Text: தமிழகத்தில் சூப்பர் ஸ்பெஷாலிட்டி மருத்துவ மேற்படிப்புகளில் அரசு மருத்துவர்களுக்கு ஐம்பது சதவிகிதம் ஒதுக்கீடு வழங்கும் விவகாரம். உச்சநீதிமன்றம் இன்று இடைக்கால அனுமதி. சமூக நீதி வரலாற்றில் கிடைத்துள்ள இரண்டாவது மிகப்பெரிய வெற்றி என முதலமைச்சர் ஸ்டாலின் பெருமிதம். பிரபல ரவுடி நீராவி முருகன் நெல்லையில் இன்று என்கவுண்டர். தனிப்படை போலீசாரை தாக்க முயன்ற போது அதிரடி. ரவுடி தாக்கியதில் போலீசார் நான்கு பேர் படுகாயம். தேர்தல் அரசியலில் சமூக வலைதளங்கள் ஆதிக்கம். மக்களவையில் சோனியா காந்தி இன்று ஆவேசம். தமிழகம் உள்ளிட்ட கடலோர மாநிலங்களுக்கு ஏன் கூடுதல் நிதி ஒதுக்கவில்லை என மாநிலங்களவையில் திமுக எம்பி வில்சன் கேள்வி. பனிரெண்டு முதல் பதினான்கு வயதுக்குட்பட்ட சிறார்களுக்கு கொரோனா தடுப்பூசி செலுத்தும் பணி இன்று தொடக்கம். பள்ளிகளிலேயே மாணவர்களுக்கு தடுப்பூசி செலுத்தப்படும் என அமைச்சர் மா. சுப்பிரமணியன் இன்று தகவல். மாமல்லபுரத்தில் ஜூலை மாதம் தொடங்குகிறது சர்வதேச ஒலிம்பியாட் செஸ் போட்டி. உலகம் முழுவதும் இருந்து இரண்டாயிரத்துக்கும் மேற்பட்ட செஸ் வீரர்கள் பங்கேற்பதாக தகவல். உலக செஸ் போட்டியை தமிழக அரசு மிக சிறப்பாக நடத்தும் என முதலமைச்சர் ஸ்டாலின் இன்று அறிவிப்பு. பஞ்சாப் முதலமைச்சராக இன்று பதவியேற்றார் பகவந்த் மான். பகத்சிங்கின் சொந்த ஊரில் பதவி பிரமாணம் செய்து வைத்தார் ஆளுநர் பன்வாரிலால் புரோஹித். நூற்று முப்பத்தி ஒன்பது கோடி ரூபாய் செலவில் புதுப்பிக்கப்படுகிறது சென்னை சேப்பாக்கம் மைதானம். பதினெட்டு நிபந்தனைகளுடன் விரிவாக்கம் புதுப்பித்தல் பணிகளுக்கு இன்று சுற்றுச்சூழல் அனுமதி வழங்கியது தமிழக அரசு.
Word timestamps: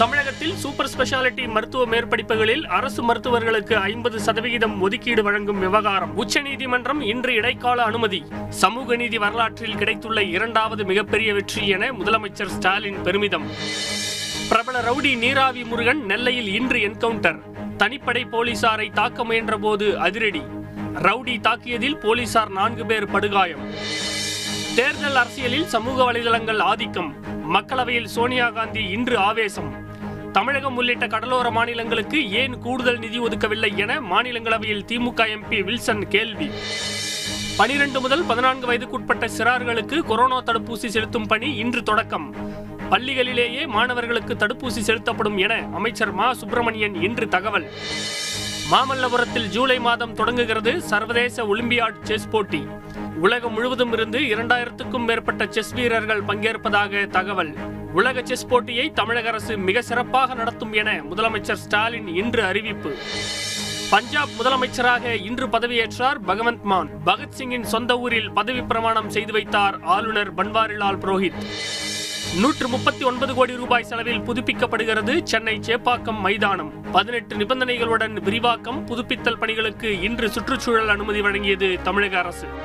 தமிழகத்தில் 0.00 0.54
சூப்பர் 0.54 0.88
ஸ்பெஷாலிட்டி 0.96 1.48
மருத்துவ 1.48 1.86
மேற்படிப்புகளில் 1.86 2.64
அரசு 2.64 3.12
மருத்துவர்களுக்கு 3.12 3.74
ஐம்பது 3.74 4.20
சதவிகிதம் 4.20 4.80
ஒதுக்கீடு 4.80 5.22
வழங்கும் 5.22 5.58
விவகாரம். 5.58 6.16
உச்சநீதிமன்றம் 6.16 7.00
இன்று 7.00 7.34
இடைக்கால 7.34 7.82
அனுமதி. 7.82 8.24
சமூக 8.48 8.96
நீதி 8.96 9.18
வரலாற்றில் 9.18 9.74
கிடைத்துள்ள 9.74 10.22
இரண்டாவது 10.22 10.84
மிகப்பெரிய 10.84 11.34
வெற்றி 11.34 11.68
என 11.68 11.92
முதலமைச்சர் 11.92 12.46
ஸ்டாலின் 12.46 13.02
பெருமிதம். 13.02 13.46
பிரபல 14.48 14.80
ரவுடி 14.80 15.18
நீராவி 15.18 15.64
முருகன் 15.64 16.04
நெல்லையில் 16.04 16.54
இன்று 16.54 16.78
என்கவுண்டர். 16.78 17.38
தனிப்படை 17.78 18.24
போலீசாரை 18.32 18.92
தாக்க 18.92 19.24
முயன்ற 19.24 19.58
போது 19.58 19.98
அதிரடி. 19.98 20.42
ரவுடி 20.94 21.40
தாக்கியதில் 21.40 22.00
போலீசார் 22.00 22.50
நான்கு 22.50 22.86
பேர் 22.86 23.10
படுகாயம். 23.10 23.60
தேர்தல் 24.74 25.14
அரசியலில் 25.14 25.66
சமூக 25.66 26.12
வலைதளங்கள் 26.12 26.58
ஆதிக்கம். 26.58 27.14
மக்களவையில் 27.52 28.04
சோனியா 28.04 28.50
காந்தி 28.50 28.88
இன்று 28.88 29.18
ஆவேசம். 29.18 29.88
தமிழகம் 30.32 30.76
உள்ளிட்ட 30.76 31.06
கடலோர 31.06 31.50
மாநிலங்களுக்கு 31.50 32.32
ஏன் 32.32 32.58
கூடுதல் 32.58 32.98
நிதி 32.98 33.18
ஒதுக்கவில்லை 33.18 33.72
என 33.76 34.00
மாநிலங்களவையில் 34.00 34.84
திமுக 34.86 35.26
எம்பி 35.26 35.64
வில்சன் 35.64 36.08
கேள்வி. 36.08 36.50
பனிரெண்டு 37.56 38.00
முதல் 38.00 38.24
பதினான்கு 38.24 38.72
வயதுக்குட்பட்ட 38.72 39.28
சிறார்களுக்கு 39.38 40.00
கொரோனா 40.00 40.42
தடுப்பூசி 40.42 40.86
செலுத்தும் 40.86 41.26
பணி 41.26 41.56
இன்று 41.56 41.82
தொடக்கம். 41.82 42.34
பள்ளிகளிலேயே 42.90 43.66
மாணவர்களுக்கு 43.66 44.34
தடுப்பூசி 44.34 44.78
செலுத்தப்படும் 44.78 45.36
என 45.36 45.68
அமைச்சர் 45.74 46.12
மா. 46.12 46.32
சுப்பிரமணியன் 46.32 47.02
இன்று 47.02 47.28
தகவல். 47.28 47.70
மாமல்லபுரத்தில் 48.70 49.48
ஜூலை 49.48 49.80
மாதம் 49.80 50.14
தொடங்குகிறது 50.14 50.80
சர்வதேச 50.80 51.44
ஒலிம்பியாட் 51.44 52.02
செஸ் 52.02 52.30
போட்டி. 52.30 52.66
உலகம் 53.20 53.52
முழுவதும் 53.52 53.92
இருந்து 53.92 54.18
இரண்டாயிரத்துக்கும் 54.18 55.04
மேற்பட்ட 55.04 55.46
செஸ் 55.50 55.72
வீரர்கள் 55.72 56.22
பங்கேற்பதாக 56.22 57.06
தகவல். 57.06 57.78
உலக 57.92 58.20
செஸ் 58.24 58.46
போட்டியை 58.46 58.92
தமிழக 58.92 59.28
அரசு 59.28 59.56
மிக 59.56 59.82
சிறப்பாக 59.82 60.34
நடத்தும் 60.34 60.72
என 60.72 60.90
முதலமைச்சர் 60.92 61.52
ஸ்டாலின் 61.52 62.06
இன்று 62.06 62.44
அறிவிப்பு. 62.44 62.96
பஞ்சாப் 63.90 64.28
முதலமைச்சராக 64.40 65.24
இன்று 65.24 65.46
பதவியேற்றார் 65.46 66.20
பகவந்த் 66.26 66.62
மான். 66.62 66.90
பகத்சிங்கின் 67.06 67.62
சொந்த 67.62 67.98
ஊரில் 67.98 68.30
பதவி 68.30 68.62
பிரமாணம் 68.62 69.10
செய்து 69.10 69.32
வைத்தார் 69.32 69.80
ஆளுநர் 69.82 70.34
பன்வாரிலால் 70.34 70.98
புரோஹித். 70.98 71.42
நூற்று 72.40 72.68
முப்பத்தி 72.68 73.04
ஒன்பது 73.04 73.34
கோடி 73.34 73.56
ரூபாய் 73.56 73.84
செலவில் 73.84 74.20
புதுப்பிக்கப்படுகிறது 74.20 75.22
சென்னை 75.22 75.60
சேப்பாக்கம் 75.66 76.18
மைதானம். 76.18 76.90
பதினெட்டு 76.90 77.36
நிபந்தனைகளுடன் 77.36 78.22
விரிவாக்கம் 78.22 78.86
புதுப்பித்தல் 78.86 79.38
பணிகளுக்கு 79.38 80.00
இன்று 80.00 80.30
சுற்றுச்சூழல் 80.30 80.88
அனுமதி 80.88 81.20
வழங்கியது 81.20 81.82
தமிழக 81.82 82.18
அரசு. 82.18 82.46